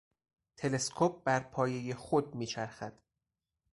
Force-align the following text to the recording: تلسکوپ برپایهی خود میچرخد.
تلسکوپ 0.57 1.23
برپایهی 1.23 1.93
خود 1.93 2.35
میچرخد. 2.35 2.93